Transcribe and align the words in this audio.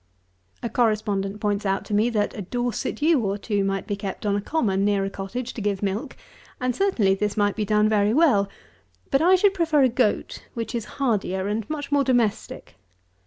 A 0.63 0.67
correspondent 0.67 1.39
points 1.39 1.63
out 1.63 1.85
to 1.85 1.93
me, 1.93 2.09
that 2.09 2.35
a 2.35 2.41
Dorset 2.41 3.03
ewe 3.03 3.23
or 3.23 3.37
two 3.37 3.63
might 3.63 3.85
be 3.85 3.95
kept 3.95 4.25
on 4.25 4.35
a 4.35 4.41
common 4.41 4.83
near 4.83 5.05
a 5.05 5.11
cottage 5.11 5.53
to 5.53 5.61
give 5.61 5.83
milk; 5.83 6.17
and 6.59 6.75
certainly 6.75 7.13
this 7.13 7.37
might 7.37 7.55
be 7.55 7.65
done 7.65 7.87
very 7.87 8.11
well; 8.11 8.49
but 9.11 9.21
I 9.21 9.35
should 9.35 9.53
prefer 9.53 9.83
a 9.83 9.89
goat, 9.89 10.43
which 10.55 10.73
is 10.73 10.85
hardier 10.97 11.45
and 11.47 11.69
much 11.69 11.91
more 11.91 12.03
domestic. 12.03 12.77